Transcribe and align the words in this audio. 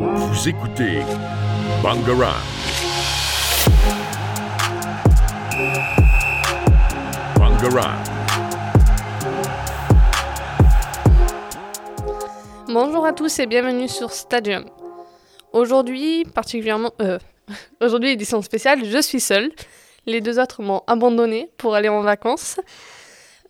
Vous 0.00 0.48
écoutez 0.48 1.00
Bangarang. 1.82 2.38
Bangarang. 7.34 7.98
Bonjour 12.68 13.04
à 13.04 13.12
tous 13.12 13.40
et 13.40 13.46
bienvenue 13.46 13.88
sur 13.88 14.12
Stadium. 14.12 14.66
Aujourd'hui, 15.52 16.24
particulièrement. 16.32 16.92
Euh, 17.02 17.18
Aujourd'hui, 17.80 18.10
édition 18.10 18.40
spéciale, 18.40 18.84
je 18.84 19.02
suis 19.02 19.18
seule. 19.18 19.50
Les 20.06 20.20
deux 20.20 20.38
autres 20.38 20.62
m'ont 20.62 20.82
abandonné 20.86 21.50
pour 21.56 21.74
aller 21.74 21.88
en 21.88 22.02
vacances. 22.02 22.60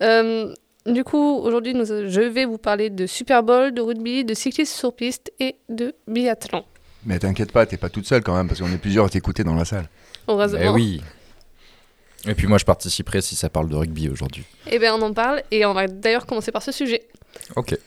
Euh, 0.02 0.54
du 0.86 1.04
coup, 1.04 1.36
aujourd'hui, 1.38 1.74
nous- 1.74 1.84
je 1.86 2.20
vais 2.20 2.44
vous 2.44 2.58
parler 2.58 2.90
de 2.90 3.06
Super 3.06 3.42
Bowl, 3.42 3.72
de 3.72 3.80
rugby, 3.80 4.24
de 4.24 4.34
cyclisme 4.34 4.74
sur 4.74 4.94
piste 4.94 5.32
et 5.40 5.56
de 5.68 5.94
biathlon. 6.06 6.64
Mais 7.06 7.18
t'inquiète 7.18 7.52
pas, 7.52 7.64
t'es 7.66 7.76
pas 7.76 7.88
toute 7.88 8.06
seule 8.06 8.22
quand 8.22 8.34
même, 8.34 8.48
parce 8.48 8.60
qu'on 8.60 8.72
est 8.72 8.78
plusieurs 8.78 9.06
à 9.06 9.08
t'écouter 9.08 9.44
dans 9.44 9.54
la 9.54 9.64
salle. 9.64 9.88
Heureusement. 10.26 10.58
Eh 10.62 10.68
oui. 10.68 11.02
Et 12.26 12.34
puis 12.34 12.48
moi 12.48 12.58
je 12.58 12.64
participerai 12.64 13.20
si 13.22 13.36
ça 13.36 13.48
parle 13.48 13.68
de 13.68 13.76
rugby 13.76 14.08
aujourd'hui. 14.08 14.44
Eh 14.70 14.78
bien, 14.78 14.94
on 14.94 15.02
en 15.02 15.12
parle 15.14 15.42
et 15.52 15.64
on 15.64 15.72
va 15.72 15.86
d'ailleurs 15.86 16.26
commencer 16.26 16.50
par 16.50 16.62
ce 16.62 16.72
sujet. 16.72 17.06
Ok. 17.54 17.78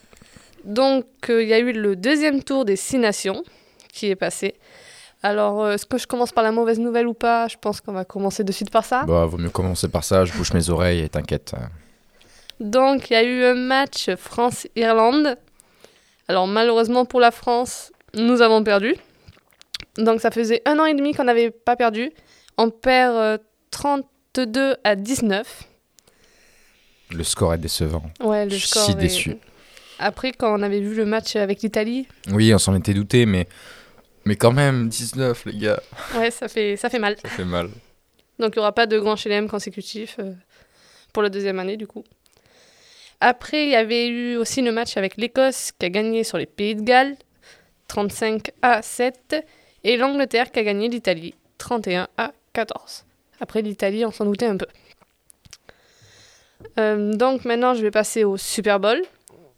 Donc, 0.63 1.05
euh, 1.30 1.44
il 1.44 1.49
y 1.49 1.54
a 1.54 1.60
eu 1.60 1.73
le 1.73 1.96
deuxième 1.96 2.41
tour 2.44 2.63
des 2.66 2.76
Six 2.76 2.98
Nations 2.98 3.44
qui 3.91 4.08
est 4.08 4.16
passé. 4.16 4.55
Alors, 5.23 5.63
euh, 5.63 5.73
est-ce 5.73 5.85
que 5.85 5.98
je 5.98 6.08
commence 6.08 6.32
par 6.32 6.44
la 6.44 6.52
mauvaise 6.52 6.80
nouvelle 6.80 7.08
ou 7.08 7.13
pas? 7.13 7.48
Je 7.48 7.58
pense 7.60 7.82
qu'on 7.82 7.91
va 7.94 8.05
commencer 8.05 8.44
de 8.44 8.52
suite 8.52 8.70
par 8.71 8.85
ça. 8.85 9.04
Bah 9.04 9.26
vaut 9.26 9.38
mieux 9.38 9.49
commencer 9.49 9.88
par 9.90 10.04
ça, 10.04 10.23
je 10.23 10.32
bouche 10.34 10.54
mes 10.54 10.70
oreilles 10.70 10.99
et 11.02 11.10
t'inquiète. 11.10 11.54
Euh. 12.61 12.65
Donc, 12.65 13.09
il 13.09 13.13
y 13.13 13.15
a 13.15 13.23
eu 13.23 13.43
un 13.43 13.53
match 13.55 14.09
France-Irlande. 14.15 15.38
Alors, 16.27 16.47
malheureusement 16.47 17.05
pour 17.05 17.20
la 17.20 17.31
France, 17.31 17.91
nous 18.13 18.41
avons 18.41 18.63
perdu. 18.63 18.95
Donc, 19.97 20.21
ça 20.21 20.31
faisait 20.31 20.61
un 20.65 20.79
an 20.79 20.85
et 20.85 20.93
demi 20.93 21.13
qu'on 21.13 21.23
n'avait 21.26 21.51
pas 21.51 21.76
perdu. 21.76 22.12
On 22.57 22.70
perd 22.70 23.15
euh, 23.15 23.37
32 23.71 24.76
à 24.84 24.95
19. 24.95 25.63
Le 27.12 27.23
score 27.23 27.53
est 27.53 27.57
décevant. 27.57 28.03
Ouais, 28.21 28.45
le 28.45 28.51
Je 28.51 28.55
suis 28.57 28.68
score 28.68 28.85
si 28.85 28.91
est- 28.91 28.96
déçu. 28.96 29.37
Après, 29.99 30.31
quand 30.31 30.57
on 30.57 30.63
avait 30.63 30.79
vu 30.79 30.96
le 30.96 31.05
match 31.05 31.35
avec 31.35 31.62
l'Italie, 31.62 32.07
Oui, 32.31 32.53
on 32.53 32.57
s'en 32.57 32.75
était 32.75 32.93
douté, 32.93 33.25
mais 33.25 33.48
mais 34.25 34.35
quand 34.35 34.51
même 34.51 34.87
19 34.87 35.46
les 35.46 35.57
gars, 35.57 35.79
ouais, 36.15 36.31
ça 36.31 36.48
fait, 36.48 36.75
ça 36.77 36.90
fait 36.90 36.98
mal. 36.99 37.18
ça 37.21 37.27
fait 37.29 37.43
mal. 37.46 37.70
Donc 38.40 38.53
il 38.55 38.59
n'y 38.59 38.62
aura 38.62 38.71
pas 38.71 38.87
de 38.87 38.98
grand 38.98 39.15
chelem 39.15 39.48
consécutif 39.48 40.15
euh, 40.20 40.31
pour 41.13 41.21
la 41.21 41.29
deuxième 41.29 41.59
année 41.59 41.77
du 41.77 41.85
coup. 41.85 42.03
Après, 43.24 43.66
il 43.66 43.70
y 43.70 43.76
avait 43.76 44.08
eu 44.08 44.36
aussi 44.36 44.64
le 44.64 44.72
match 44.72 44.98
avec 44.98 45.16
l'Écosse 45.16 45.72
qui 45.77 45.86
a 45.86 45.90
gagné 45.90 46.24
sur 46.24 46.40
les 46.40 46.48
Pays 46.48 46.76
de 46.76 46.82
Galles 46.82 47.16
35 47.88 48.52
à 48.64 48.82
7 48.82 49.46
et 49.84 49.96
l'Angleterre 49.96 50.52
qui 50.52 50.58
a 50.58 50.64
gagné 50.64 50.90
l'Italie 50.90 51.36
31 51.60 52.08
à 52.18 52.32
14. 52.54 53.05
Après 53.40 53.62
l'Italie, 53.62 54.05
on 54.05 54.12
s'en 54.12 54.26
doutait 54.26 54.48
un 54.48 54.58
peu. 54.58 54.66
Euh, 56.80 57.14
donc 57.14 57.46
maintenant, 57.46 57.76
je 57.76 57.84
vais 57.84 57.92
passer 57.92 58.24
au 58.24 58.38
Super 58.38 58.80
Bowl. 58.80 58.99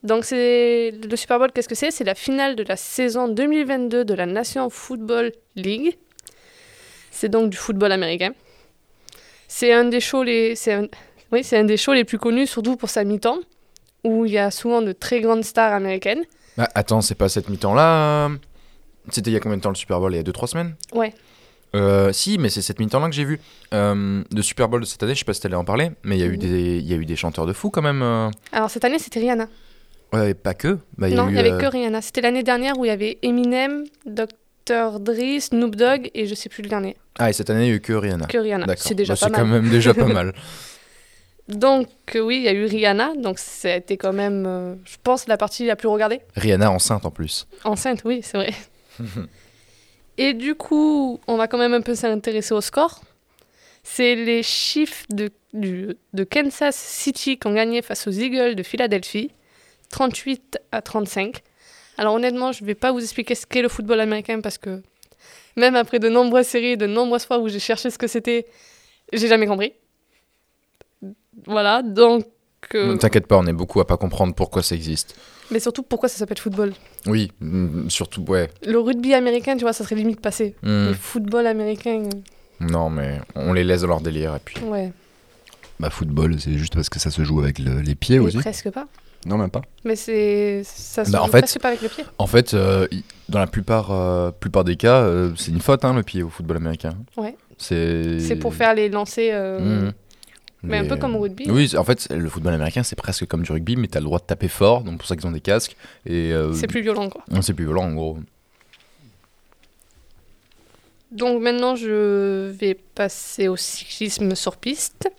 Donc 0.04 0.26
c'est 0.26 0.92
le 0.92 1.16
Super 1.16 1.40
Bowl, 1.40 1.54
qu'est-ce 1.54 1.70
que 1.70 1.76
c'est? 1.76 1.92
C'est 1.92 2.04
la 2.04 2.16
finale 2.16 2.58
de 2.58 2.64
la 2.64 2.76
saison 2.76 3.30
2022 3.30 4.04
de 4.04 4.14
la 4.14 4.26
Nation 4.26 4.70
Football 4.70 5.32
League. 5.56 5.98
C'est 7.12 7.30
donc 7.30 7.50
du 7.50 7.56
football 7.56 7.94
américain. 7.94 8.34
C'est 9.48 9.72
un 9.72 9.86
des 9.86 10.02
shows 10.02 10.24
les 10.24 10.56
c'est 10.56 10.74
un 10.74 11.64
des 11.64 11.78
shows 11.78 11.94
les 11.94 12.04
plus 12.04 12.18
connus 12.18 12.48
surtout 12.48 12.76
pour 12.76 12.90
sa 12.90 13.06
mi-temps 13.06 13.40
où 14.04 14.26
il 14.26 14.32
y 14.34 14.38
a 14.38 14.52
souvent 14.52 14.82
de 14.82 14.92
très 14.92 15.22
grandes 15.22 15.44
stars 15.44 15.74
américaines. 15.74 16.24
Bah, 16.58 16.70
attends, 16.76 17.02
c'est 17.02 17.16
pas 17.16 17.30
cette 17.30 17.50
mi-temps 17.50 17.74
là 17.74 18.30
C'était 19.10 19.32
il 19.32 19.34
y 19.34 19.38
a 19.38 19.40
combien 19.40 19.58
de 19.58 19.62
temps 19.62 19.70
le 19.70 19.76
Super 19.76 20.00
Bowl? 20.00 20.14
Il 20.14 20.18
y 20.18 20.20
a 20.20 20.24
2-3 20.24 20.48
semaines? 20.48 20.76
Ouais. 20.94 21.14
Euh, 21.76 22.14
si, 22.14 22.38
mais 22.38 22.50
c'est 22.50 22.62
cette 22.62 22.80
mi-temps 22.80 23.00
là 23.00 23.10
que 23.10 23.16
j'ai 23.16 23.24
vu. 23.26 23.40
Euh, 23.74 24.24
le 24.32 24.42
Super 24.44 24.70
Bowl 24.70 24.80
de 24.82 24.86
cette 24.86 25.02
année, 25.02 25.16
je 25.16 25.20
sais 25.20 25.26
pas 25.26 25.34
si 25.34 25.42
t'allais 25.42 25.56
en 25.56 25.66
parler, 25.66 25.90
mais 26.04 26.18
il 26.18 26.20
y, 26.20 26.24
a 26.24 26.28
eu 26.28 26.34
Mhm. 26.34 26.38
des- 26.38 26.78
il 26.78 26.86
y 26.88 26.94
a 26.94 26.98
eu 26.98 27.06
des 27.06 27.16
chanteurs 27.16 27.48
de 27.48 27.54
fou 27.54 27.70
quand 27.72 27.82
même. 27.82 28.02
euh. 28.04 28.30
Alors 28.52 28.70
cette 28.70 28.86
année, 28.86 29.00
c'était 29.00 29.20
Rihanna. 29.20 29.48
Ouais, 30.14 30.36
pas 30.36 30.54
que. 30.54 30.78
Bah, 31.00 31.10
il 31.10 31.14
y 31.14 31.16
non, 31.16 31.28
il 31.28 31.34
n'y 31.34 31.40
avait 31.40 31.54
euh, 31.54 31.58
que 31.60 31.66
Rihanna. 31.66 32.02
C'était 32.04 32.22
l'année 32.22 32.44
dernière 32.44 32.78
où 32.78 32.86
il 32.86 32.90
y 32.90 32.92
avait 32.92 33.18
Eminem, 33.24 33.84
Dr. 34.06 35.00
Dre, 35.00 35.40
Snoop 35.42 35.76
Dogg 35.76 36.12
et 36.14 36.28
je 36.28 36.36
sais 36.36 36.50
plus 36.50 36.62
le 36.62 36.70
dernier. 36.70 36.96
Ah, 37.18 37.32
et 37.32 37.34
cette 37.34 37.50
année, 37.50 37.66
il 37.66 37.70
y 37.70 37.72
a 37.72 37.76
eu 37.76 37.82
que 37.82 37.94
Rihanna. 37.94 38.28
Que 38.28 38.38
Rihanna. 38.38 38.68
C'est 38.78 38.94
déjà 38.94 39.16
Bah, 39.16 39.20
pas 39.22 39.26
C'est 39.26 39.32
mal. 39.32 39.42
quand 39.42 39.48
même 39.48 39.70
déjà 39.70 39.94
pas 39.96 40.06
mal. 40.06 40.34
Donc 41.50 41.88
euh, 42.16 42.20
oui, 42.22 42.38
il 42.38 42.44
y 42.44 42.48
a 42.48 42.54
eu 42.54 42.66
Rihanna. 42.66 43.14
Donc 43.18 43.40
ça 43.40 43.74
a 43.74 43.76
été 43.78 43.98
quand 43.98 44.14
même, 44.14 44.46
euh, 44.48 44.76
je 44.86 44.96
pense, 45.04 45.28
la 45.28 45.38
partie 45.38 45.66
la 45.66 45.76
plus 45.76 45.88
regardée. 45.88 46.22
Rihanna 46.36 46.72
enceinte 46.72 47.06
en 47.06 47.12
plus. 47.12 47.48
Enceinte, 47.64 48.02
oui, 48.06 48.22
c'est 48.24 48.38
vrai. 48.38 48.54
Et 50.18 50.34
du 50.34 50.56
coup, 50.56 51.20
on 51.28 51.38
va 51.38 51.48
quand 51.48 51.58
même 51.58 51.74
un 51.74 51.82
peu 51.82 51.96
s'intéresser 51.96 52.54
au 52.54 52.62
score. 52.62 53.02
C'est 53.84 54.16
les 54.16 54.44
chiffres 54.44 55.06
de, 55.10 55.32
du- 55.54 55.96
de 56.14 56.24
Kansas 56.24 56.76
City 56.76 57.38
qui 57.38 57.48
ont 57.48 57.54
gagné 57.54 57.82
face 57.82 58.08
aux 58.08 58.12
Eagles 58.12 58.56
de 58.56 58.64
Philadelphie, 58.64 59.32
38 59.90 60.60
à 60.72 60.82
35. 60.82 61.38
Alors 61.98 62.14
honnêtement, 62.14 62.52
je 62.52 62.62
ne 62.62 62.68
vais 62.68 62.76
pas 62.76 62.92
vous 62.92 63.02
expliquer 63.02 63.36
ce 63.36 63.46
qu'est 63.46 63.62
le 63.62 63.70
football 63.70 64.00
américain 64.00 64.40
parce 64.42 64.58
que 64.58 64.82
même 65.58 65.76
après 65.76 66.00
de 66.00 66.10
nombreuses 66.10 66.48
séries, 66.48 66.78
de 66.78 66.86
nombreuses 66.88 67.26
fois 67.26 67.40
où 67.40 67.50
j'ai 67.50 67.60
cherché 67.60 67.90
ce 67.90 67.98
que 67.98 68.08
c'était, 68.08 68.46
j'ai 69.12 69.28
jamais 69.28 69.48
compris. 69.48 69.74
Voilà, 71.48 71.82
donc... 71.82 72.26
euh, 72.76 72.94
Ne 72.94 72.98
T'inquiète 72.98 73.28
pas, 73.28 73.38
on 73.38 73.46
est 73.46 73.54
beaucoup 73.54 73.80
à 73.82 73.88
pas 73.88 73.98
comprendre 73.98 74.34
pourquoi 74.34 74.62
ça 74.64 74.76
existe. 74.76 75.16
mais 75.52 75.60
surtout, 75.60 75.84
pourquoi 75.84 76.10
ça 76.10 76.18
s'appelle 76.18 76.38
football? 76.40 76.74
Oui, 77.06 77.32
mm, 77.42 77.90
surtout, 77.90 78.24
ouais. 78.28 78.50
Le 78.66 78.80
rugby 78.80 79.14
américain, 79.14 79.56
tu 79.58 79.64
vois, 79.64 79.74
ça 79.74 79.84
serait 79.84 79.96
limite 79.96 80.22
passé. 80.22 80.56
Mm, 80.64 80.88
Le 80.88 80.94
football 80.94 81.48
américain, 81.48 82.04
Non, 82.60 82.90
mais 82.90 83.20
on 83.36 83.54
les 83.54 83.64
laisse 83.64 83.82
dans 83.82 83.88
leur 83.88 84.02
délire 84.02 84.36
et 84.36 84.40
puis. 84.44 84.60
ouais. 84.64 84.92
Bah, 85.80 85.90
football, 85.90 86.40
c'est 86.40 86.54
juste 86.54 86.76
parce 86.76 86.88
que 86.88 87.00
ça 87.00 87.10
se 87.10 87.24
joue 87.24 87.40
avec 87.42 87.60
le- 87.60 87.82
les 87.82 87.96
pieds 87.96 88.20
Mais 88.20 88.26
aussi. 88.28 88.38
presque 88.38 88.70
pas. 88.70 88.86
Non, 89.26 89.38
même 89.38 89.50
pas. 89.50 89.62
Mais 89.86 89.96
c'est 89.96 90.62
ça 90.66 91.04
se 91.04 91.12
Bah, 91.12 91.22
en 91.22 91.26
joue 91.26 91.32
fait- 91.32 91.40
presque 91.42 91.60
pas 91.60 91.70
avec 91.70 91.82
le 91.82 91.90
pied. 91.90 92.04
En 92.18 92.28
fait, 92.28 92.54
euh, 92.54 92.88
dans 93.28 93.40
la 93.40 93.48
plupart, 93.48 93.92
euh, 93.92 94.32
plupart 94.32 94.64
des 94.66 94.76
cas, 94.76 95.02
euh, 95.02 95.32
c'est 95.36 95.52
une 95.52 95.62
faute, 95.62 95.84
hein, 95.84 95.94
le 95.94 96.04
pied 96.04 96.22
au 96.24 96.30
football 96.30 96.58
américain. 96.58 96.94
Ouais. 97.18 97.36
C'est. 97.58 98.20
C'est 98.20 98.36
pour 98.36 98.54
faire 98.54 98.74
les 98.76 98.88
lancers. 98.90 99.34
euh, 99.36 99.92
Mais 100.64 100.78
un 100.78 100.86
peu 100.86 100.96
comme 100.96 101.16
au 101.16 101.20
rugby. 101.20 101.50
Oui, 101.52 101.70
en 101.78 101.84
fait, 101.84 102.08
le 102.10 102.30
football 102.30 102.54
américain, 102.54 102.84
c'est 102.84 102.96
presque 102.96 103.26
comme 103.28 103.44
du 103.44 103.52
rugby, 103.52 103.76
mais 103.76 103.88
t'as 103.88 104.00
le 104.00 104.06
droit 104.06 104.20
de 104.20 104.24
taper 104.24 104.48
fort, 104.48 104.82
donc 104.84 104.98
pour 105.00 105.08
ça 105.08 105.16
qu'ils 105.18 105.28
ont 105.28 105.32
des 105.32 105.42
casques. 105.42 105.76
Et 106.06 106.32
euh, 106.32 106.54
C'est 106.54 106.68
plus 106.68 106.82
violent, 106.82 107.10
quoi. 107.10 107.24
c'est 107.42 107.54
plus 107.54 107.66
violent, 107.66 107.84
en 107.84 107.94
gros. 107.94 108.18
Donc 111.12 111.42
maintenant, 111.42 111.76
je 111.76 112.50
vais 112.50 112.74
passer 112.96 113.48
au 113.48 113.56
cyclisme 113.56 114.36
sur 114.36 114.58
piste. 114.58 115.10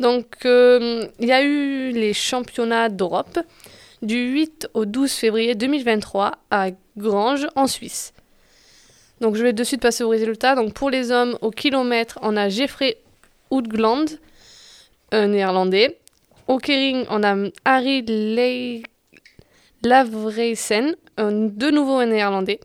Donc, 0.00 0.26
euh, 0.44 1.06
il 1.20 1.28
y 1.28 1.32
a 1.32 1.42
eu 1.42 1.92
les 1.92 2.12
championnats 2.12 2.88
d'Europe 2.88 3.38
du 4.02 4.32
8 4.32 4.68
au 4.74 4.84
12 4.84 5.10
février 5.12 5.54
2023 5.54 6.32
à 6.50 6.70
Granges, 6.98 7.46
en 7.54 7.66
Suisse. 7.66 8.12
Donc, 9.20 9.36
je 9.36 9.42
vais 9.44 9.52
de 9.52 9.64
suite 9.64 9.80
passer 9.80 10.02
aux 10.02 10.08
résultats. 10.08 10.56
Donc, 10.56 10.74
pour 10.74 10.90
les 10.90 11.12
hommes, 11.12 11.38
au 11.40 11.50
kilomètre, 11.50 12.18
on 12.22 12.36
a 12.36 12.48
Jeffrey 12.48 12.98
Houtgland, 13.50 14.06
un 15.12 15.28
néerlandais. 15.28 15.98
Au 16.48 16.58
kering, 16.58 17.06
on 17.10 17.22
a 17.22 17.36
Harry 17.64 18.02
Le- 18.06 18.82
Lavreysen, 19.82 20.96
un 21.16 21.32
de 21.32 21.70
nouveau 21.70 21.98
un 21.98 22.06
néerlandais. 22.06 22.60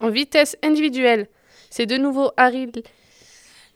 En 0.00 0.10
vitesse 0.10 0.56
individuelle, 0.62 1.28
c'est 1.70 1.86
de 1.86 1.96
nouveau 1.96 2.32
Harry 2.36 2.70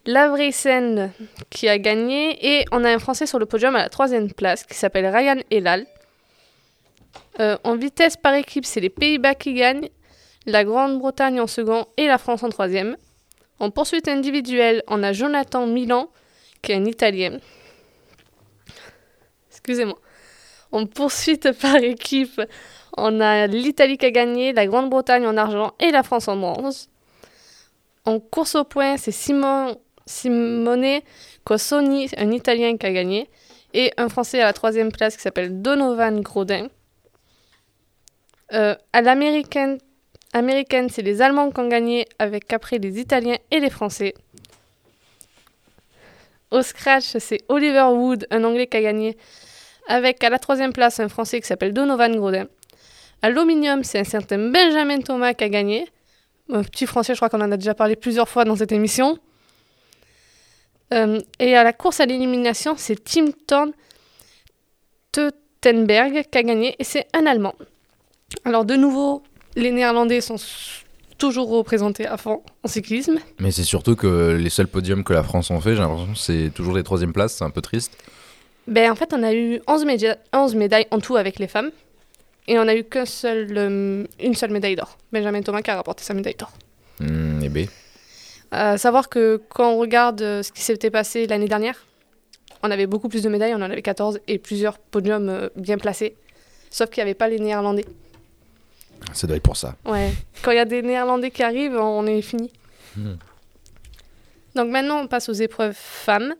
Lavreysen 0.05 1.11
qui 1.49 1.67
a 1.67 1.77
gagné. 1.77 2.59
Et 2.59 2.65
on 2.71 2.83
a 2.83 2.91
un 2.91 2.99
Français 2.99 3.25
sur 3.25 3.39
le 3.39 3.45
podium 3.45 3.75
à 3.75 3.79
la 3.83 3.89
troisième 3.89 4.31
place 4.31 4.63
qui 4.63 4.75
s'appelle 4.75 5.05
Ryan 5.07 5.37
Elal. 5.51 5.85
Euh, 7.39 7.57
en 7.63 7.75
vitesse 7.75 8.17
par 8.17 8.33
équipe, 8.33 8.65
c'est 8.65 8.79
les 8.79 8.89
Pays-Bas 8.89 9.35
qui 9.35 9.53
gagnent, 9.53 9.89
la 10.45 10.63
Grande-Bretagne 10.63 11.39
en 11.39 11.47
second 11.47 11.85
et 11.97 12.07
la 12.07 12.17
France 12.17 12.43
en 12.43 12.49
troisième. 12.49 12.97
En 13.59 13.71
poursuite 13.71 14.07
individuelle, 14.07 14.83
on 14.87 15.01
a 15.03 15.13
Jonathan 15.13 15.65
Milan 15.65 16.09
qui 16.61 16.71
est 16.71 16.75
un 16.75 16.85
Italien. 16.85 17.39
Excusez-moi. 19.49 19.97
En 20.71 20.85
poursuite 20.85 21.51
par 21.61 21.77
équipe, 21.77 22.41
on 22.97 23.19
a 23.19 23.47
l'Italie 23.47 23.97
qui 23.97 24.05
a 24.05 24.11
gagné, 24.11 24.53
la 24.53 24.67
Grande-Bretagne 24.67 25.25
en 25.25 25.37
argent 25.37 25.73
et 25.79 25.91
la 25.91 26.03
France 26.03 26.27
en 26.27 26.37
bronze. 26.37 26.89
En 28.05 28.19
course 28.19 28.55
au 28.55 28.63
point, 28.63 28.97
c'est 28.97 29.11
Simon, 29.11 29.79
Simone 30.05 31.01
Cossoni, 31.43 32.09
un 32.17 32.31
Italien 32.31 32.77
qui 32.77 32.85
a 32.85 32.91
gagné, 32.91 33.29
et 33.73 33.91
un 33.97 34.09
Français 34.09 34.41
à 34.41 34.45
la 34.45 34.53
troisième 34.53 34.91
place 34.91 35.15
qui 35.15 35.21
s'appelle 35.21 35.61
Donovan 35.61 36.21
Grodin. 36.21 36.67
Euh, 38.53 38.75
à 38.93 39.01
l'américaine, 39.01 39.77
américaine, 40.33 40.89
c'est 40.89 41.01
les 41.01 41.21
Allemands 41.21 41.51
qui 41.51 41.59
ont 41.59 41.67
gagné, 41.67 42.07
avec 42.19 42.51
après 42.53 42.77
les 42.77 42.99
Italiens 42.99 43.37
et 43.51 43.59
les 43.59 43.69
Français. 43.69 44.13
Au 46.51 46.61
scratch, 46.61 47.17
c'est 47.19 47.41
Oliver 47.49 47.87
Wood, 47.91 48.27
un 48.31 48.43
Anglais 48.43 48.67
qui 48.67 48.77
a 48.77 48.81
gagné, 48.81 49.17
avec 49.87 50.23
à 50.23 50.29
la 50.29 50.39
troisième 50.39 50.73
place 50.73 50.99
un 50.99 51.09
Français 51.09 51.41
qui 51.41 51.47
s'appelle 51.47 51.73
Donovan 51.73 52.15
Grodin. 52.15 52.47
Aluminium, 53.21 53.83
c'est 53.83 53.99
un 53.99 54.03
certain 54.03 54.37
Benjamin 54.37 54.99
Thomas 54.99 55.33
qui 55.33 55.43
a 55.43 55.49
gagné. 55.49 55.87
Un 56.49 56.63
petit 56.63 56.85
français, 56.85 57.13
je 57.13 57.17
crois 57.17 57.29
qu'on 57.29 57.41
en 57.41 57.51
a 57.51 57.57
déjà 57.57 57.73
parlé 57.73 57.95
plusieurs 57.95 58.29
fois 58.29 58.45
dans 58.45 58.55
cette 58.55 58.71
émission. 58.71 59.17
Euh, 60.93 61.19
et 61.39 61.55
à 61.57 61.63
la 61.63 61.73
course 61.73 61.99
à 61.99 62.05
l'élimination, 62.05 62.75
c'est 62.77 63.03
Tim 63.03 63.31
Thorn 63.45 63.73
Teutenberg 65.11 66.25
qui 66.31 66.37
a 66.37 66.43
gagné 66.43 66.75
et 66.79 66.83
c'est 66.83 67.07
un 67.13 67.25
Allemand. 67.25 67.55
Alors 68.45 68.63
de 68.63 68.75
nouveau, 68.75 69.23
les 69.57 69.71
Néerlandais 69.71 70.21
sont 70.21 70.35
toujours 71.17 71.49
représentés 71.49 72.05
à 72.05 72.15
fond 72.17 72.41
en 72.63 72.67
cyclisme. 72.67 73.17
Mais 73.39 73.51
c'est 73.51 73.63
surtout 73.63 73.95
que 73.95 74.37
les 74.39 74.49
seuls 74.49 74.67
podiums 74.67 75.03
que 75.03 75.13
la 75.13 75.23
France 75.23 75.49
en 75.51 75.59
fait, 75.59 75.71
j'ai 75.75 75.81
l'impression 75.81 76.13
que 76.13 76.17
c'est 76.19 76.51
toujours 76.53 76.75
des 76.75 76.83
troisièmes 76.83 77.11
places, 77.13 77.33
c'est 77.35 77.43
un 77.43 77.49
peu 77.49 77.61
triste. 77.61 77.91
Ben, 78.67 78.91
en 78.91 78.95
fait, 78.95 79.13
on 79.13 79.23
a 79.23 79.33
eu 79.33 79.59
11, 79.67 79.85
média- 79.85 80.17
11 80.33 80.53
médailles 80.55 80.87
en 80.91 80.99
tout 80.99 81.15
avec 81.15 81.39
les 81.39 81.47
femmes. 81.47 81.71
Et 82.49 82.59
on 82.59 82.67
a 82.67 82.75
eu 82.75 82.83
qu'un 82.83 83.05
seul, 83.05 83.47
euh, 83.57 84.03
une 84.21 84.33
seule 84.35 84.51
médaille 84.51 84.75
d'or. 84.75 84.97
Benjamin 85.11 85.41
Thomas 85.41 85.61
qui 85.61 85.71
a 85.71 85.75
rapporté 85.75 86.03
sa 86.03 86.13
médaille 86.13 86.35
d'or. 86.35 86.51
Hmm, 86.99 87.41
et 87.43 87.49
B? 87.49 87.57
À 88.51 88.77
savoir 88.77 89.09
que 89.09 89.41
quand 89.49 89.71
on 89.71 89.77
regarde 89.77 90.21
euh, 90.21 90.43
ce 90.43 90.51
qui 90.51 90.61
s'était 90.61 90.89
passé 90.91 91.27
l'année 91.27 91.47
dernière, 91.47 91.85
on 92.63 92.71
avait 92.71 92.87
beaucoup 92.87 93.09
plus 93.09 93.23
de 93.23 93.29
médailles, 93.29 93.53
on 93.55 93.57
en 93.61 93.69
avait 93.69 93.81
14 93.81 94.19
et 94.27 94.37
plusieurs 94.37 94.77
podiums 94.79 95.29
euh, 95.29 95.49
bien 95.55 95.77
placés. 95.77 96.15
Sauf 96.69 96.89
qu'il 96.89 97.01
n'y 97.03 97.09
avait 97.09 97.15
pas 97.15 97.27
les 97.27 97.39
Néerlandais. 97.39 97.85
Ça 99.13 99.27
doit 99.27 99.37
être 99.37 99.43
pour 99.43 99.57
ça. 99.57 99.75
Ouais. 99.85 100.13
Quand 100.41 100.51
il 100.51 100.57
y 100.57 100.59
a 100.59 100.65
des 100.65 100.81
Néerlandais 100.81 101.31
qui 101.31 101.43
arrivent, 101.43 101.77
on 101.77 102.05
est 102.05 102.21
fini. 102.21 102.51
Mhm. 102.95 103.17
Donc 104.55 104.69
maintenant, 104.69 104.99
on 105.01 105.07
passe 105.07 105.29
aux 105.29 105.33
épreuves 105.33 105.75
femmes. 105.75 106.35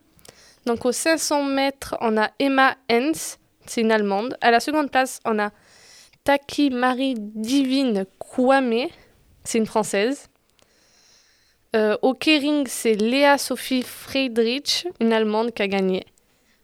Donc 0.65 0.85
aux 0.85 0.91
500 0.91 1.43
mètres, 1.43 1.95
on 2.01 2.17
a 2.17 2.29
Emma 2.39 2.75
Hens, 2.91 3.37
c'est 3.65 3.81
une 3.81 3.91
Allemande. 3.91 4.37
À 4.41 4.51
la 4.51 4.59
seconde 4.59 4.91
place, 4.91 5.19
on 5.23 5.39
a 5.39 5.51
Taki 6.23 6.71
Marie 6.71 7.15
Divine 7.17 8.05
Kwame, 8.19 8.87
c'est 9.43 9.59
une 9.59 9.65
Française. 9.65 10.27
Euh, 11.75 11.97
au 12.01 12.13
Kering, 12.13 12.65
c'est 12.67 12.95
Léa 12.95 13.37
Sophie 13.37 13.83
Friedrich, 13.83 14.87
une 14.99 15.13
Allemande 15.13 15.53
qui 15.53 15.61
a 15.61 15.67
gagné. 15.67 16.05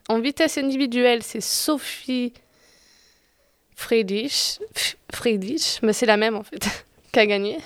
En 0.10 0.19
vitesse 0.19 0.57
individuelle, 0.57 1.24
c'est 1.24 1.42
Sophie 1.42 2.34
Friedrich, 3.75 4.60
Friedrich, 5.14 5.80
mais 5.81 5.94
c'est 5.94 6.06
la 6.06 6.18
même 6.18 6.36
en 6.36 6.44
fait, 6.44 6.60
qui 7.12 7.20
a 7.20 7.25
gagné. 7.25 7.58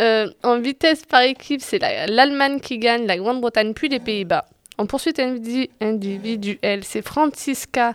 Euh, 0.00 0.30
en 0.42 0.58
vitesse 0.60 1.04
par 1.04 1.22
équipe, 1.22 1.60
c'est 1.60 1.78
la- 1.78 2.06
l'Allemagne 2.06 2.60
qui 2.60 2.78
gagne, 2.78 3.06
la 3.06 3.18
Grande-Bretagne, 3.18 3.74
puis 3.74 3.88
les 3.88 4.00
Pays-Bas. 4.00 4.46
En 4.78 4.86
poursuite 4.86 5.18
indi- 5.18 5.68
individuelle, 5.80 6.84
c'est 6.84 7.02
Franziska. 7.02 7.94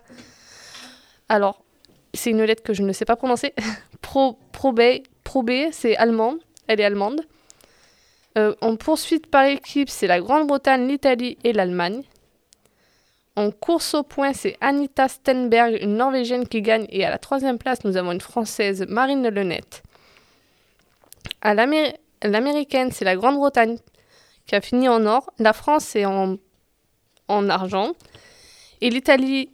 Alors, 1.30 1.64
c'est 2.14 2.30
une 2.30 2.44
lettre 2.44 2.62
que 2.62 2.74
je 2.74 2.84
ne 2.84 2.94
sais 2.94 3.06
pas 3.06 3.16
prononcer. 3.16 3.54
Pro, 4.02 4.38
c'est 5.72 5.98
allemand. 5.98 6.36
Elle 6.68 6.80
est 6.80 6.86
allemande. 6.86 7.22
Euh, 8.38 8.54
en 8.62 8.76
poursuite 8.76 9.28
par 9.28 9.46
équipe, 9.46 9.90
c'est 9.90 10.08
la 10.08 10.20
Grande-Bretagne, 10.20 10.88
l'Italie 10.88 11.38
et 11.44 11.54
l'Allemagne. 11.54 12.04
En 13.36 13.52
course 13.52 13.94
au 13.96 14.04
point, 14.04 14.32
c'est 14.34 14.56
Anita 14.62 15.08
Stenberg, 15.10 15.78
une 15.82 15.98
Norvégienne 15.98 16.48
qui 16.48 16.62
gagne. 16.62 16.86
Et 16.90 17.04
à 17.06 17.10
la 17.10 17.18
troisième 17.18 17.58
place, 17.58 17.84
nous 17.84 17.98
avons 17.98 18.12
une 18.14 18.22
Française, 18.22 18.86
Marine 18.88 19.28
Lenette. 19.28 19.84
À 21.42 21.54
l'Amé- 21.54 21.96
l'américaine, 22.24 22.92
c'est 22.92 23.04
la 23.06 23.16
Grande-Bretagne 23.16 23.78
qui 24.48 24.56
a 24.56 24.62
fini 24.62 24.88
en 24.88 25.06
or. 25.06 25.30
La 25.38 25.52
France, 25.54 25.84
c'est 25.86 26.06
en, 26.06 26.38
en 27.28 27.50
argent. 27.50 27.92
Et 28.82 28.90
l'Italie 28.90 29.50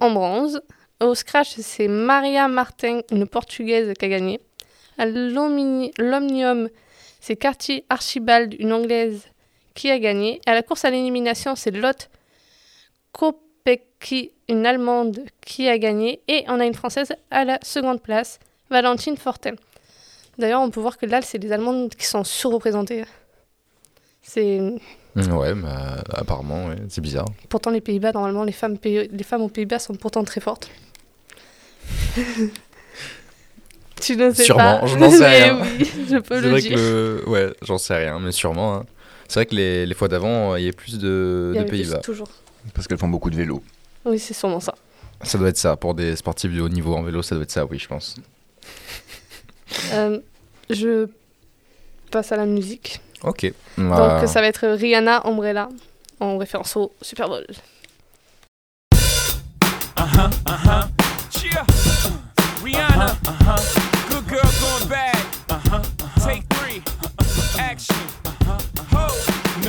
en 0.00 0.10
bronze. 0.10 0.62
Au 1.00 1.14
scratch, 1.14 1.54
c'est 1.58 1.88
Maria 1.88 2.48
Martin, 2.48 3.00
une 3.10 3.26
Portugaise 3.26 3.92
qui 3.98 4.04
a 4.04 4.08
gagné. 4.08 4.40
À 4.96 5.06
l'omni- 5.06 5.92
l'omnium, 5.98 6.68
c'est 7.20 7.36
Cartier 7.36 7.84
Archibald, 7.88 8.54
une 8.58 8.72
Anglaise 8.72 9.26
qui 9.74 9.90
a 9.90 9.98
gagné. 9.98 10.40
À 10.46 10.54
la 10.54 10.62
course 10.62 10.84
à 10.84 10.90
l'élimination, 10.90 11.54
c'est 11.56 11.70
Lotte 11.70 12.10
Kopecky, 13.18 14.30
une 14.48 14.64
Allemande 14.64 15.20
qui 15.44 15.68
a 15.68 15.76
gagné. 15.78 16.20
Et 16.28 16.44
on 16.48 16.60
a 16.60 16.64
une 16.66 16.74
Française 16.74 17.12
à 17.30 17.44
la 17.44 17.58
seconde 17.62 18.00
place, 18.00 18.38
Valentine 18.70 19.16
Fortin. 19.16 19.54
D'ailleurs, 20.38 20.60
on 20.62 20.70
peut 20.70 20.80
voir 20.80 20.96
que 20.96 21.04
là, 21.06 21.20
c'est 21.20 21.38
les 21.38 21.50
Allemandes 21.52 21.90
qui 21.96 22.06
sont 22.06 22.22
surreprésentées. 22.24 23.04
C'est 24.22 24.60
Ouais, 25.16 25.52
bah, 25.54 25.96
apparemment, 26.14 26.66
ouais, 26.66 26.76
c'est 26.88 27.00
bizarre. 27.00 27.24
pourtant 27.48 27.70
les 27.70 27.80
Pays-Bas. 27.80 28.12
Normalement, 28.12 28.44
les 28.44 28.52
femmes, 28.52 28.78
pays- 28.78 29.08
les 29.10 29.24
femmes 29.24 29.42
aux 29.42 29.48
Pays-Bas 29.48 29.80
sont 29.80 29.94
pourtant 29.96 30.22
très 30.22 30.40
fortes. 30.40 30.70
tu 34.00 34.16
ne 34.16 34.30
sais 34.32 34.44
Sûrement, 34.44 34.80
pas. 34.80 34.86
je 34.86 34.96
n'en 34.96 35.10
sais 35.10 35.26
rien. 35.26 35.58
oui, 35.60 35.90
je 36.08 36.16
peux 36.18 36.36
C'est 36.36 36.40
le 36.42 36.50
vrai 36.50 36.60
dire. 36.60 36.76
que 36.76 37.22
le... 37.24 37.28
Ouais, 37.28 37.52
j'en 37.62 37.78
sais 37.78 37.96
rien, 37.96 38.20
mais 38.20 38.30
sûrement. 38.32 38.76
hein. 38.76 38.86
C'est 39.26 39.40
vrai 39.40 39.46
que 39.46 39.54
les, 39.56 39.86
les 39.86 39.94
fois 39.94 40.06
d'avant, 40.08 40.54
il 40.56 40.64
y 40.64 40.68
a 40.68 40.72
plus 40.72 40.98
de, 40.98 41.52
de 41.54 41.58
avait 41.58 41.68
Pays-Bas. 41.68 41.98
Toujours. 41.98 42.28
Parce 42.74 42.86
qu'elles 42.86 42.98
font 42.98 43.08
beaucoup 43.08 43.30
de 43.30 43.36
vélo. 43.36 43.62
Oui, 44.04 44.18
c'est 44.18 44.34
sûrement 44.34 44.60
ça. 44.60 44.74
Ça 45.22 45.36
doit 45.38 45.48
être 45.48 45.56
ça. 45.58 45.76
Pour 45.76 45.94
des 45.94 46.14
sportifs 46.16 46.52
de 46.52 46.60
haut 46.60 46.68
niveau 46.68 46.94
en 46.94 47.02
vélo, 47.02 47.22
ça 47.22 47.34
doit 47.34 47.44
être 47.44 47.50
ça, 47.50 47.64
oui, 47.66 47.78
je 47.78 47.88
pense. 47.88 48.14
Euh, 49.92 50.18
je 50.70 51.06
passe 52.10 52.32
à 52.32 52.36
la 52.38 52.46
musique. 52.46 53.00
Ok. 53.22 53.52
Donc, 53.76 53.90
Bah, 53.90 54.26
ça 54.26 54.40
va 54.40 54.46
être 54.46 54.66
Rihanna 54.66 55.26
Umbrella 55.26 55.68
en 56.20 56.38
référence 56.38 56.74
au 56.76 56.94
Super 57.02 57.28
Bowl. 57.28 57.44
Uh-huh, 59.96 60.30
uh-huh. 60.46 60.88
Yeah. 61.44 61.64
Rihanna. 62.64 63.12
Uh-huh. 63.24 63.58
Good 64.08 64.28
girl 64.28 64.50
going 64.60 64.88
bad. 64.88 65.16
Uh-huh. 65.50 65.82
Take 66.24 66.44
three. 66.48 66.82
Action. 67.58 67.94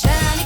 shiny 0.00 0.44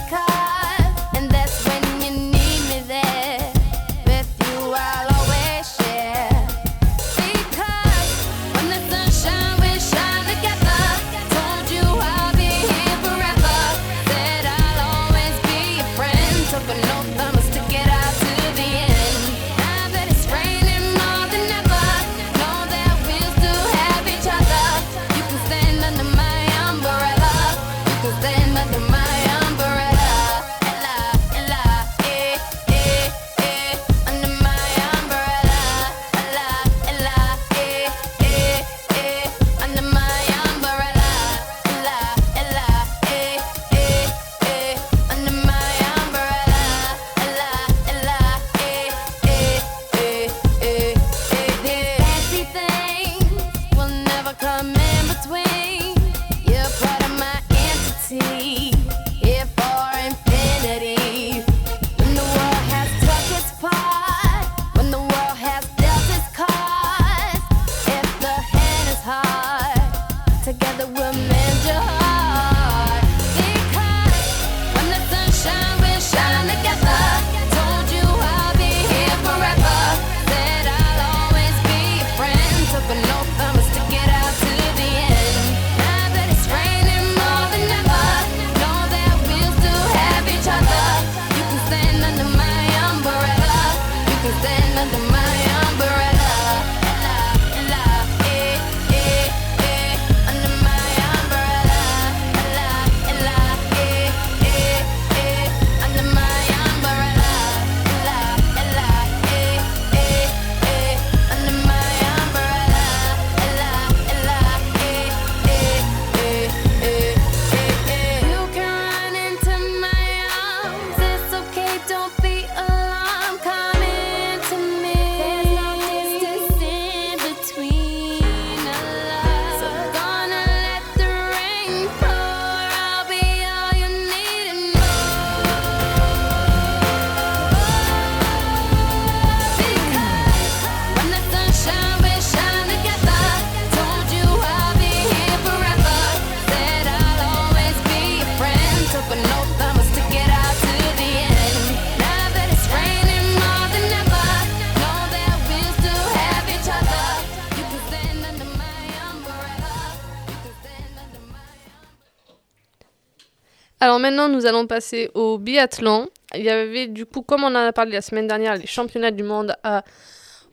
Alors 163.84 163.98
maintenant, 163.98 164.30
nous 164.30 164.46
allons 164.46 164.66
passer 164.66 165.10
au 165.12 165.36
biathlon. 165.36 166.08
Il 166.34 166.40
y 166.40 166.48
avait 166.48 166.86
du 166.86 167.04
coup, 167.04 167.20
comme 167.20 167.44
on 167.44 167.48
en 167.48 167.66
a 167.66 167.72
parlé 167.74 167.92
la 167.92 168.00
semaine 168.00 168.26
dernière, 168.26 168.56
les 168.56 168.66
championnats 168.66 169.10
du 169.10 169.22
monde 169.22 169.54
à 169.62 169.84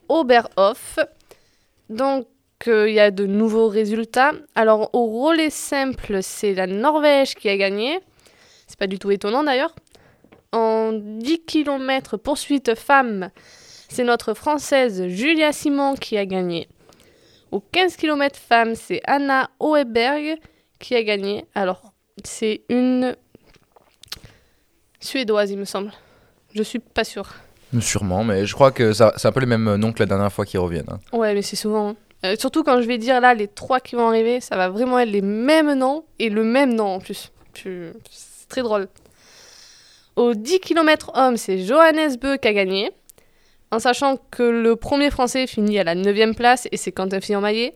Oberhof. 0.10 1.00
Donc, 1.90 2.28
euh, 2.68 2.90
il 2.90 2.96
y 2.96 3.00
a 3.00 3.10
de 3.10 3.26
nouveaux 3.26 3.70
résultats. 3.70 4.34
Alors, 4.54 4.90
au 4.92 5.06
relais 5.24 5.50
simple, 5.50 6.18
c'est 6.22 6.54
la 6.54 6.68
Norvège 6.68 7.36
qui 7.36 7.48
a 7.48 7.56
gagné. 7.56 8.02
C'est 8.68 8.78
pas 8.78 8.88
du 8.88 9.00
tout 9.00 9.12
étonnant 9.12 9.44
d'ailleurs. 9.44 9.74
En 10.52 10.92
10 10.92 11.46
km 11.46 12.18
poursuite 12.18 12.76
femme, 12.76 13.30
c'est 13.88 14.04
notre 14.04 14.34
Française 14.34 15.08
Julia 15.08 15.54
Simon 15.54 15.96
qui 15.96 16.18
a 16.18 16.26
gagné. 16.26 16.68
Au 17.54 17.62
15 17.62 17.96
km 17.96 18.38
femme, 18.38 18.76
c'est 18.76 19.00
Anna 19.06 19.50
Oeberg 19.62 20.38
qui 20.80 20.96
a 20.96 21.04
gagné. 21.04 21.46
Alors, 21.56 21.91
c'est 22.24 22.62
une 22.70 23.16
Suédoise, 25.00 25.50
il 25.52 25.58
me 25.58 25.66
semble. 25.66 25.92
Je 26.54 26.62
suis 26.64 26.80
pas 26.80 27.04
sûre. 27.04 27.28
Sûrement, 27.80 28.24
mais 28.24 28.46
je 28.46 28.54
crois 28.54 28.72
que 28.72 28.94
c'est 28.94 29.26
un 29.26 29.32
peu 29.32 29.40
les 29.40 29.46
mêmes 29.46 29.76
noms 29.76 29.94
que 29.94 30.00
la 30.00 30.06
dernière 30.06 30.32
fois 30.32 30.46
qui 30.46 30.58
reviennent. 30.58 30.90
hein. 30.90 31.00
Ouais, 31.18 31.34
mais 31.34 31.42
c'est 31.42 31.56
souvent. 31.56 31.96
Euh, 32.24 32.36
surtout 32.38 32.64
quand 32.64 32.82
je 32.82 32.88
vais 32.88 32.98
dire 33.00 33.20
là 33.20 33.34
les 33.34 33.48
trois 33.48 33.80
qui 33.80 33.96
vont 33.96 34.08
arriver, 34.08 34.42
ça 34.42 34.56
va 34.58 34.70
vraiment 34.70 35.00
être 35.00 35.10
les 35.10 35.22
mêmes 35.22 35.74
noms 35.74 36.04
et 36.20 36.30
le 36.30 36.44
même 36.44 36.74
nom 36.76 36.96
en 36.96 37.00
plus. 37.00 37.32
C'est 37.54 38.48
très 38.50 38.62
drôle. 38.62 38.88
Au 40.16 40.34
10 40.36 40.60
km 40.60 41.12
homme, 41.16 41.38
c'est 41.38 41.66
Johannes 41.66 42.16
Beu 42.18 42.38
qui 42.38 42.48
a 42.48 42.54
gagné. 42.54 42.92
En 43.72 43.80
sachant 43.80 44.18
que 44.30 44.44
le 44.44 44.76
premier 44.76 45.10
français 45.10 45.48
finit 45.48 45.80
à 45.80 45.84
la 45.86 45.96
9 45.96 46.36
place 46.36 46.68
et 46.72 46.78
c'est 46.78 46.92
Quentin 46.92 47.22
Fillon-Maillet. 47.22 47.74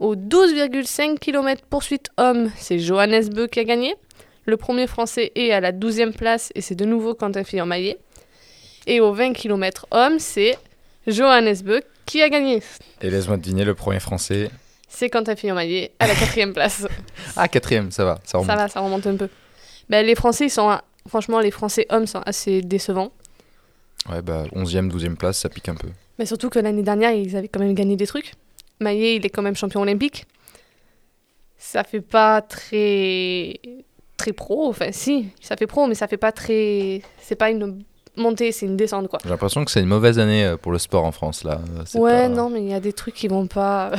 Au 0.00 0.16
12,5 0.16 1.18
km 1.18 1.62
poursuite 1.68 2.08
homme, 2.16 2.50
c'est 2.56 2.78
Johannes 2.78 3.28
Beu 3.28 3.46
qui 3.48 3.60
a 3.60 3.64
gagné. 3.64 3.94
Le 4.46 4.56
premier 4.56 4.86
français 4.86 5.30
est 5.34 5.52
à 5.52 5.60
la 5.60 5.72
12e 5.72 6.12
place 6.12 6.50
et 6.54 6.62
c'est 6.62 6.74
de 6.74 6.86
nouveau 6.86 7.12
Quentin 7.12 7.44
Fillon-Maillet. 7.44 7.98
Et 8.86 9.00
au 9.00 9.12
20 9.12 9.34
km 9.34 9.86
homme, 9.90 10.18
c'est 10.18 10.56
Johannes 11.06 11.58
Beu 11.62 11.82
qui 12.06 12.22
a 12.22 12.30
gagné. 12.30 12.62
Et 13.02 13.10
laisse-moi 13.10 13.36
deviner, 13.36 13.66
le 13.66 13.74
premier 13.74 14.00
français. 14.00 14.50
C'est 14.88 15.10
Quentin 15.10 15.36
Fillon-Maillet 15.36 15.92
à 15.98 16.06
la 16.06 16.14
quatrième 16.14 16.54
place. 16.54 16.86
Ah, 17.36 17.46
quatrième, 17.46 17.90
ça 17.90 18.04
va, 18.06 18.18
ça 18.24 18.38
remonte. 18.38 18.50
ça 18.50 18.56
va, 18.56 18.68
ça 18.68 18.80
remonte 18.80 19.06
un 19.06 19.16
peu. 19.16 19.28
Ben, 19.90 20.04
les 20.04 20.14
Français, 20.14 20.46
ils 20.46 20.50
sont, 20.50 20.76
franchement, 21.06 21.40
les 21.40 21.50
Français 21.50 21.86
hommes 21.90 22.06
sont 22.06 22.22
assez 22.24 22.62
décevants. 22.62 23.12
Ouais, 24.08 24.22
bah, 24.22 24.44
11e, 24.54 24.90
12e 24.90 25.16
place, 25.16 25.38
ça 25.38 25.50
pique 25.50 25.68
un 25.68 25.74
peu. 25.74 25.88
Mais 26.18 26.24
surtout 26.24 26.48
que 26.48 26.58
l'année 26.58 26.82
dernière, 26.82 27.12
ils 27.12 27.36
avaient 27.36 27.48
quand 27.48 27.60
même 27.60 27.74
gagné 27.74 27.96
des 27.96 28.06
trucs. 28.06 28.32
Maillet, 28.80 29.16
il 29.16 29.26
est 29.26 29.30
quand 29.30 29.42
même 29.42 29.56
champion 29.56 29.82
olympique. 29.82 30.26
Ça 31.56 31.84
fait 31.84 32.00
pas 32.00 32.40
très 32.42 33.60
très 34.16 34.32
pro, 34.34 34.68
enfin 34.68 34.92
si, 34.92 35.28
ça 35.40 35.56
fait 35.56 35.66
pro, 35.66 35.86
mais 35.86 35.94
ça 35.94 36.06
fait 36.06 36.18
pas 36.18 36.32
très, 36.32 37.00
c'est 37.18 37.36
pas 37.36 37.50
une 37.50 37.82
montée, 38.20 38.52
c'est 38.52 38.66
une 38.66 38.76
descente 38.76 39.08
quoi. 39.08 39.18
J'ai 39.24 39.30
l'impression 39.30 39.64
que 39.64 39.70
c'est 39.70 39.80
une 39.80 39.86
mauvaise 39.88 40.18
année 40.18 40.44
euh, 40.44 40.56
pour 40.56 40.70
le 40.72 40.78
sport 40.78 41.04
en 41.04 41.12
France, 41.12 41.42
là. 41.44 41.60
Ouais, 41.94 42.22
pas- 42.22 42.28
non, 42.28 42.50
mais 42.50 42.60
il 42.62 42.68
y 42.68 42.74
a 42.74 42.80
des 42.80 42.92
trucs 42.92 43.14
qui 43.14 43.26
vont 43.28 43.46
pas. 43.46 43.90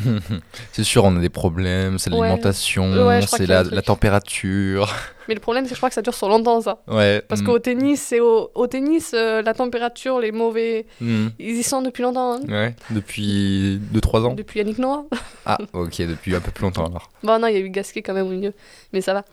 c'est 0.72 0.84
sûr, 0.84 1.04
on 1.04 1.16
a 1.16 1.20
des 1.20 1.28
problèmes, 1.28 1.98
c'est 1.98 2.10
l'alimentation, 2.10 2.92
Ouais, 3.06 3.20
c'est 3.26 3.46
la, 3.46 3.64
température. 3.82 4.92
mais 5.28 5.34
le 5.34 5.40
problème, 5.40 5.64
c'est 5.64 5.70
que 5.70 5.74
je 5.74 5.80
crois 5.80 5.88
que 5.90 5.94
ça 5.94 6.02
dure 6.02 6.14
sur 6.14 6.28
longtemps 6.28 6.60
ça. 6.60 6.78
Ouais. 6.88 7.22
Parce 7.28 7.42
mm, 7.42 7.44
qu'au 7.46 7.58
tennis, 7.58 8.00
c'est 8.00 8.20
au, 8.20 8.50
au 8.54 8.66
tennis, 8.66 9.12
euh, 9.14 9.42
la 9.42 9.54
température, 9.54 10.18
les 10.20 10.32
mauvais, 10.32 10.86
mm, 11.00 11.26
ils 11.38 11.56
y 11.56 11.62
sont 11.62 11.82
depuis 11.82 12.02
longtemps. 12.02 12.34
hein. 12.34 12.40
Ouais, 12.48 12.74
depuis 12.90 13.80
2-3 13.94 14.24
ans. 14.24 14.34
Depuis 14.34 14.58
Yannick 14.60 14.78
Noah. 14.78 15.04
Ah, 15.44 15.58
ok, 15.72 16.02
depuis 16.02 16.34
un 16.34 16.40
peu 16.40 16.50
plus 16.50 16.62
longtemps 16.62 16.86
alors. 16.86 17.10
Bon, 17.22 17.38
non, 17.38 17.48
il 17.48 17.54
y 17.54 17.56
a 17.56 17.60
eu 17.60 17.70
Gasquet 17.70 18.02
quand 18.02 18.14
même 18.14 18.26
au 18.26 18.30
milieu, 18.30 18.52
mais 18.92 19.00
ça 19.00 19.14
va. 19.14 19.24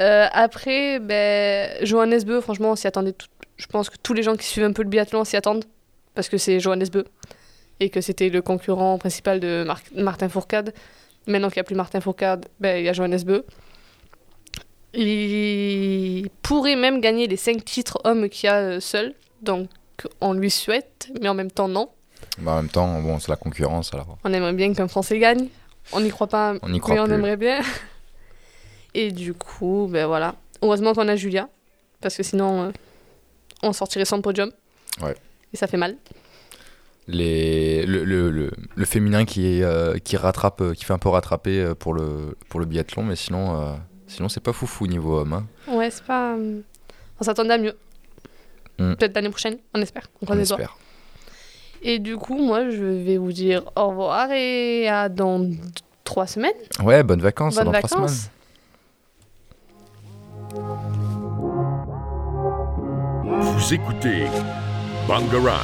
Euh, 0.00 0.26
après, 0.32 0.98
ben, 1.00 1.70
Johannes 1.82 2.22
Beu, 2.24 2.40
franchement, 2.40 2.72
on 2.72 2.76
s'y 2.76 2.86
attendait. 2.86 3.12
tout- 3.12 3.26
Je 3.62 3.68
pense 3.68 3.88
que 3.88 3.96
tous 4.02 4.12
les 4.12 4.24
gens 4.24 4.34
qui 4.34 4.44
suivent 4.44 4.64
un 4.64 4.72
peu 4.72 4.82
le 4.82 4.88
biathlon 4.88 5.24
s'y 5.24 5.36
attendent, 5.36 5.64
parce 6.16 6.28
que 6.28 6.36
c'est 6.36 6.58
Johannes 6.58 6.88
Beu, 6.92 7.04
et 7.78 7.90
que 7.90 8.00
c'était 8.00 8.28
le 8.28 8.42
concurrent 8.42 8.98
principal 8.98 9.38
de 9.38 9.62
Mar- 9.64 9.80
Martin 9.94 10.28
Fourcade. 10.28 10.74
Maintenant 11.28 11.48
qu'il 11.48 11.58
n'y 11.58 11.60
a 11.60 11.64
plus 11.64 11.76
Martin 11.76 12.00
Fourcade, 12.00 12.46
ben, 12.58 12.78
il 12.78 12.84
y 12.84 12.88
a 12.88 12.92
Johannes 12.92 13.22
Beu. 13.22 13.44
Il 14.94 16.28
pourrait 16.42 16.76
même 16.76 17.00
gagner 17.00 17.26
les 17.26 17.36
5 17.36 17.64
titres 17.64 17.98
hommes 18.04 18.28
qu'il 18.28 18.48
a 18.48 18.56
euh, 18.56 18.80
seul, 18.80 19.14
donc 19.40 19.68
on 20.20 20.32
lui 20.34 20.50
souhaite, 20.50 21.08
mais 21.20 21.28
en 21.28 21.34
même 21.34 21.50
temps, 21.50 21.68
non. 21.68 21.88
Bah, 22.38 22.52
en 22.52 22.56
même 22.56 22.68
temps, 22.68 23.00
bon, 23.00 23.18
c'est 23.18 23.30
la 23.30 23.36
concurrence 23.36 23.94
alors. 23.94 24.18
On 24.24 24.32
aimerait 24.32 24.52
bien 24.52 24.72
qu'un 24.74 24.88
Français 24.88 25.18
gagne. 25.18 25.48
On 25.92 26.00
n'y 26.00 26.10
croit 26.10 26.26
pas, 26.26 26.54
On 26.62 26.68
n'y 26.68 26.80
croit 26.80 26.94
mais 26.94 27.00
on 27.00 27.04
plus. 27.06 27.14
aimerait 27.14 27.36
bien. 27.36 27.60
Et 28.94 29.10
du 29.12 29.32
coup, 29.34 29.88
ben 29.90 30.06
voilà. 30.06 30.34
Heureusement 30.60 30.92
qu'on 30.94 31.08
a 31.08 31.16
Julia, 31.16 31.48
parce 32.00 32.16
que 32.16 32.22
sinon, 32.22 32.64
euh, 32.64 32.70
on 33.62 33.72
sortirait 33.72 34.04
sans 34.04 34.20
podium. 34.20 34.50
Ouais. 35.02 35.14
Et 35.52 35.56
ça 35.56 35.66
fait 35.66 35.76
mal. 35.76 35.96
Les, 37.08 37.84
le, 37.84 38.04
le, 38.04 38.30
le, 38.30 38.50
le 38.76 38.84
féminin 38.84 39.24
qui, 39.24 39.58
est, 39.58 39.62
euh, 39.64 39.98
qui 39.98 40.16
rattrape, 40.16 40.60
euh, 40.60 40.72
qui 40.74 40.84
fait 40.84 40.92
un 40.92 40.98
peu 40.98 41.08
rattraper 41.08 41.60
euh, 41.60 41.74
pour 41.74 41.94
le, 41.94 42.36
pour 42.48 42.60
le 42.60 42.66
biathlon, 42.66 43.02
mais 43.02 43.16
sinon, 43.16 43.60
euh, 43.60 43.72
sinon 44.06 44.28
c'est 44.28 44.40
pas 44.40 44.52
foufou 44.52 44.86
niveau 44.86 45.18
homme. 45.18 45.32
hein. 45.32 45.46
Ouais, 45.66 45.90
c'est 45.90 46.04
pas. 46.04 46.36
On 46.36 47.24
s'attendait 47.24 47.54
à 47.54 47.58
mieux. 47.58 47.76
Mm. 48.78 48.94
Peut-être 48.94 49.14
l'année 49.16 49.30
prochaine, 49.30 49.58
on 49.74 49.82
espère. 49.82 50.04
On 50.22 50.30
On 50.32 50.34
les 50.36 50.44
doigts. 50.44 50.58
espère. 50.60 50.76
Et 51.82 51.98
du 51.98 52.16
coup, 52.16 52.38
moi, 52.38 52.70
je 52.70 52.84
vais 52.84 53.16
vous 53.16 53.32
dire 53.32 53.64
au 53.74 53.88
revoir 53.88 54.30
et 54.30 54.86
à 54.88 55.08
dans 55.08 55.50
trois 56.04 56.28
semaines. 56.28 56.52
Ouais, 56.84 57.02
bonnes 57.02 57.20
vacances, 57.20 57.56
Bonnes 57.56 57.64
dans 57.72 57.72
trois 57.72 57.88
semaines. 57.88 58.30
Vous 63.54 63.74
écoutez 63.74 64.26
Bangarang. 65.06 65.60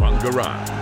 Bangarang. 0.00 0.77